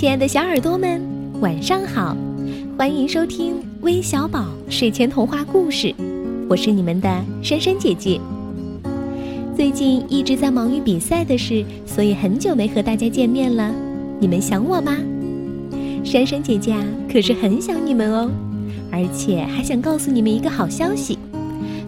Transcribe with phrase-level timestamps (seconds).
[0.00, 0.98] 亲爱的小耳朵们，
[1.42, 2.16] 晚上好！
[2.78, 5.94] 欢迎收听微小宝睡前童话故事，
[6.48, 8.18] 我是你们的珊珊姐姐。
[9.54, 13.74] 最近一直在忙于比赛的事，所以很久没和大家见面了。
[14.18, 14.96] 你们想我吗？
[16.02, 16.82] 珊珊姐姐啊，
[17.12, 18.30] 可是很想你们哦，
[18.90, 21.18] 而且还想告诉你们一个好消息：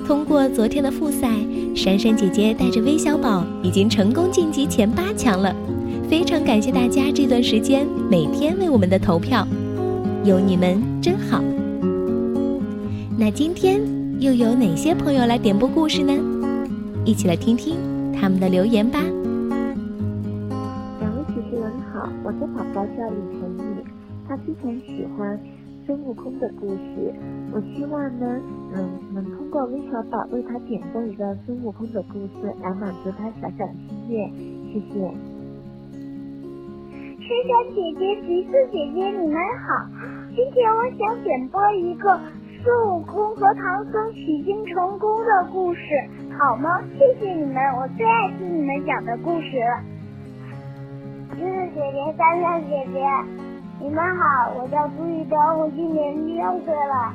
[0.07, 1.31] 通过昨天的复赛，
[1.75, 5.57] 珊珊姐姐带着微小宝已经成功晋级前八强了。
[6.13, 9.48] 非常感谢大家这段时间每天为我们的投票，
[10.27, 11.43] 有你们真好。
[13.19, 13.80] 那今天
[14.20, 16.12] 又有哪些朋友来点播故事呢？
[17.06, 17.79] 一起来听听
[18.12, 19.01] 他们的留言吧。
[21.01, 23.83] 两位主持人好，我的宝宝叫李晨宇，
[24.29, 25.41] 他非常喜欢
[25.87, 27.15] 孙悟空的故事。
[27.55, 28.39] 我希望呢，
[28.75, 34.31] 嗯，能通过微小宝为他点播一个孙悟空的故事，来满足他小小的心愿。
[34.75, 35.11] 谢谢。
[37.23, 39.87] 珊珊姐姐、橘子姐姐，你们好！
[40.34, 42.19] 今天我想点播一个
[42.64, 45.81] 孙悟空和唐僧取经成功的故事，
[46.37, 46.83] 好吗？
[46.98, 49.81] 谢谢你们，我最爱听你们讲的故事了。
[51.37, 52.98] 橘子姐姐、珊珊姐姐，
[53.81, 54.53] 你们好！
[54.59, 57.14] 我叫朱雨德，我今年六岁了。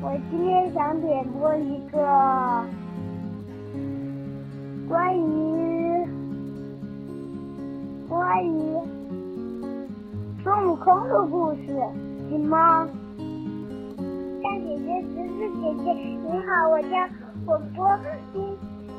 [0.00, 2.64] 我今天想点播一个
[4.88, 5.81] 关于
[8.12, 8.50] 关于。
[10.44, 11.64] 孙悟空的故事，
[12.28, 12.86] 行吗？
[14.42, 16.94] 大姐姐、侄子姐姐，你好，我叫
[17.46, 17.88] 我播
[18.34, 18.44] 听，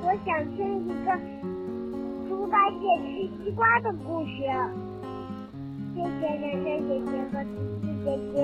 [0.02, 1.08] 我想听一个
[2.28, 4.32] 猪八戒吃西瓜的故事。
[5.94, 7.50] 谢谢珊珊姐姐和橘
[7.82, 8.36] 子姐姐。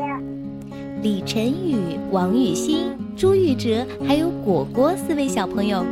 [1.02, 5.83] 李晨宇、王雨欣、朱玉哲还有果果四位小朋友，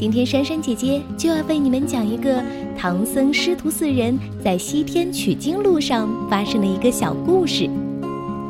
[0.00, 2.42] 今天珊珊姐姐就要为你们讲一个。
[2.74, 7.68] 唐僧师徒四人在西天取经路上发生的一个小故事，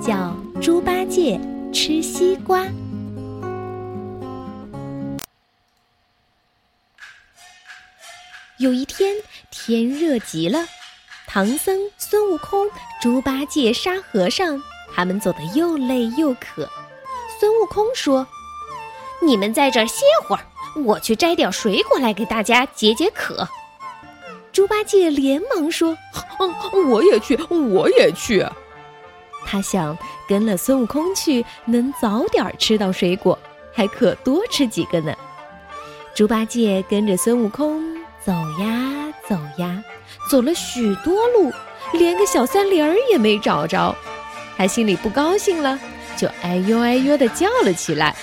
[0.01, 0.15] 叫
[0.61, 1.41] 《猪八戒
[1.73, 2.62] 吃西瓜》。
[8.59, 9.17] 有一天，
[9.50, 10.65] 天热极了，
[11.27, 12.69] 唐僧、孙悟空、
[13.03, 14.62] 猪八戒、沙和尚
[14.94, 16.71] 他们走得又累又渴。
[17.41, 18.25] 孙悟空说
[19.21, 23.48] ：“你们在这儿歇会儿，我去摘点水果来给大家解解渴。”
[24.53, 25.97] 猪八戒连忙说
[26.41, 28.44] ：“嗯，我也去，我也去。”
[29.47, 29.97] 他想
[30.28, 33.38] 跟了孙悟空去，能早点吃到水果，
[33.72, 35.14] 还可多吃几个呢。
[36.14, 39.82] 猪八戒跟着孙悟空走呀走呀，
[40.28, 41.52] 走了许多路，
[41.92, 43.94] 连个小三林儿也没找着。
[44.56, 45.78] 他心里不高兴了，
[46.19, 48.14] 就哎呦哎呦的叫了起来。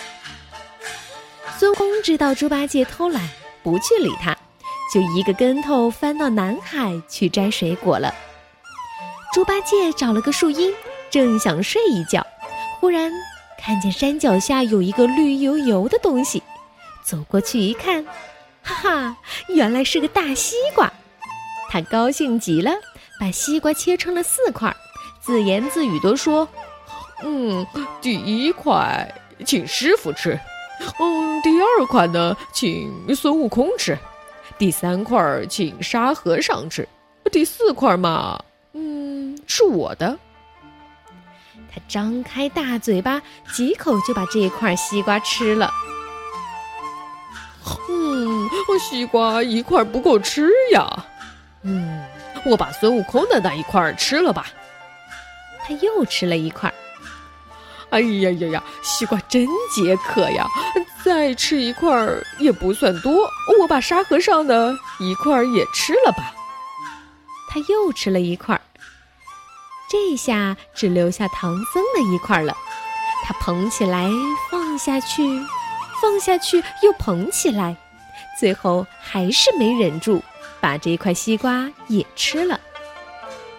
[1.59, 3.28] 孙悟空知道猪八戒偷懒，
[3.63, 4.38] 不去理他。
[4.94, 8.13] 就一个跟头翻到南海去摘水果了。
[9.34, 10.72] 猪八戒找了个树荫，
[11.09, 12.25] 正想睡一觉，
[12.79, 13.12] 忽然
[13.57, 16.44] 看见山脚下有一个绿油油的东西，
[17.03, 18.06] 走过去一看，
[18.62, 19.18] 哈哈，
[19.50, 20.94] 原来是个大西瓜。
[21.69, 22.72] 他高兴极了，
[23.19, 24.74] 把西瓜切成了四块，
[25.19, 26.47] 自言自语地说
[27.25, 27.66] ：“嗯，
[28.00, 29.12] 第一块
[29.45, 30.39] 请师傅吃，
[30.99, 33.97] 嗯，第二块呢，请孙悟空吃。”
[34.57, 36.88] 第三块请沙和尚吃，
[37.31, 38.39] 第四块嘛，
[38.73, 40.17] 嗯，是我的。
[41.71, 43.21] 他张开大嘴巴，
[43.53, 45.71] 几口就把这一块西瓜吃了。
[47.88, 48.49] 嗯，
[48.79, 51.05] 西瓜一块不够吃呀。
[51.61, 52.03] 嗯，
[52.45, 54.47] 我把孙悟空的那一块吃了吧。
[55.63, 56.73] 他又吃了一块。
[57.97, 60.45] 哎呀呀呀，西瓜真解渴呀！
[61.03, 63.27] 再吃一块儿也不算多，
[63.59, 66.31] 我把沙和尚的一块儿也吃了吧。
[67.49, 68.61] 他又吃了一块儿，
[69.89, 72.55] 这下只留下唐僧的一块了。
[73.23, 74.11] 他捧起来，
[74.51, 75.23] 放下去，
[75.99, 77.75] 放下去，又捧起来，
[78.39, 80.23] 最后还是没忍住，
[80.61, 82.59] 把这块西瓜也吃了。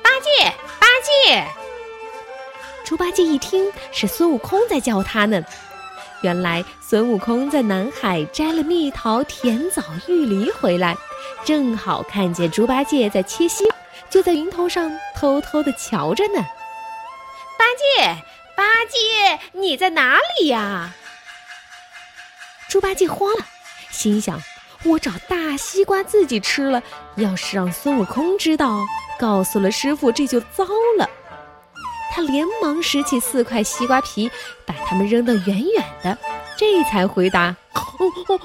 [0.00, 0.86] 八戒，八
[1.26, 1.44] 戒！
[2.88, 5.44] 猪八戒一听是孙悟空在叫他呢，
[6.22, 10.96] 原来孙悟空在南海摘了蜜桃、甜枣、玉梨回来，
[11.44, 13.76] 正好看见猪八戒在切西瓜，
[14.08, 16.42] 就在云头上偷偷的瞧着呢。
[17.58, 18.16] 八戒，
[18.56, 20.94] 八戒，你在哪里呀？
[22.70, 23.44] 猪八戒慌了，
[23.90, 24.40] 心想：
[24.84, 26.82] 我找大西瓜自己吃了，
[27.16, 28.78] 要是让孙悟空知道，
[29.18, 30.64] 告诉了师傅，这就糟
[30.96, 31.06] 了。
[32.18, 34.28] 他连忙拾起四块西瓜皮，
[34.66, 36.18] 把它们扔得远远的，
[36.56, 37.54] 这才回答：“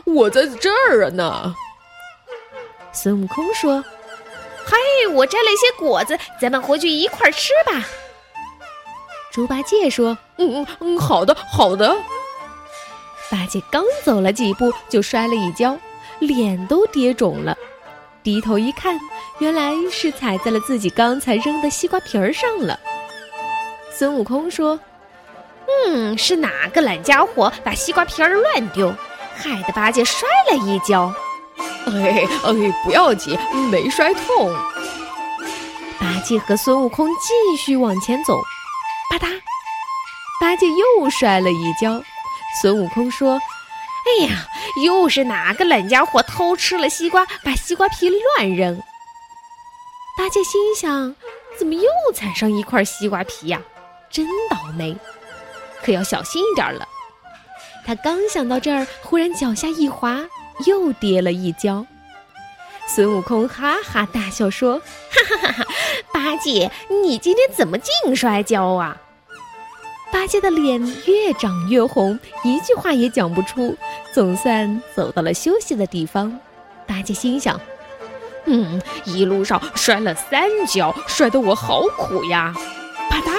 [0.05, 1.55] 我在这儿呢。”
[2.93, 3.83] 孙悟空说
[4.63, 4.77] ：“嗨，
[5.11, 7.83] 我摘了一些果子，咱们回去一块儿吃吧。
[9.31, 11.97] 猪八戒说：“嗯嗯嗯，好的好的。”
[13.31, 15.75] 八戒刚走了几步，就摔了一跤，
[16.19, 17.57] 脸都跌肿了。
[18.21, 18.99] 低头一看，
[19.39, 22.79] 原来是踩在了自己刚才扔的西瓜皮儿上了。
[23.95, 24.79] 孙悟空说
[25.87, 28.93] ：“嗯，是哪个懒家伙把西瓜皮儿乱丢，
[29.35, 31.13] 害得八戒摔了一跤？
[31.85, 33.37] 哎哎，不要紧，
[33.69, 34.51] 没摔痛。”
[35.99, 38.41] 八戒和孙悟空继续往前走，
[39.09, 39.39] 吧嗒，
[40.41, 42.01] 八戒又摔了一跤。
[42.61, 43.39] 孙悟空说。
[44.05, 44.45] 哎呀，
[44.83, 48.77] 又是哪个懒家伙偷吃了西瓜，把西瓜皮乱扔？
[50.17, 51.15] 八戒心想：
[51.57, 53.61] 怎么又踩上一块西瓜皮呀？
[54.13, 54.95] 真倒霉，
[55.83, 56.87] 可要小心一点了。
[57.85, 60.23] 他刚想到这儿，忽然脚下一滑，
[60.65, 61.85] 又跌了一跤。
[62.87, 64.79] 孙悟空哈哈大笑说
[65.09, 65.65] ：“哈哈哈哈！
[66.13, 68.97] 八戒，你今天怎么净摔跤啊？”
[70.11, 73.75] 八戒的脸越长越红，一句话也讲不出。
[74.13, 76.39] 总算走到了休息的地方，
[76.85, 77.59] 八戒心想
[78.45, 82.53] ：“嗯，一路上摔了三跤，摔得我好苦呀！”
[83.09, 83.31] 啪嗒，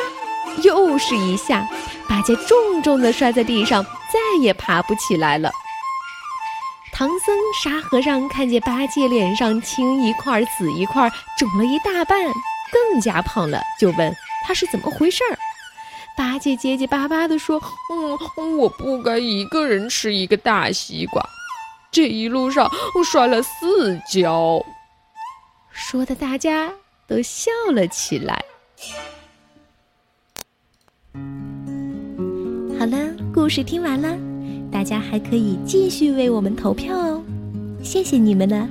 [0.63, 1.67] 又是一下，
[2.09, 5.51] 八戒重重的摔在地上，再也爬不起来了。
[6.93, 12.25] 唐僧、沙和尚看见八戒脸上青一块紫一块，肿了一大半，
[12.73, 14.15] 更加胖了，就问
[14.47, 15.39] 他是怎么回事儿。
[16.17, 17.61] 八戒结结巴巴地说
[18.39, 21.21] ：“嗯，我不该一个人吃一个大西瓜，
[21.91, 24.65] 这一路上我摔了四跤。”
[25.73, 26.73] 说的大家
[27.09, 28.41] 都笑了起来。
[32.85, 32.99] 好了，
[33.33, 34.15] 故事听完了，
[34.71, 37.23] 大家还可以继续为我们投票哦，
[37.83, 38.69] 谢谢你们了，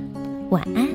[0.51, 0.87] 晚安。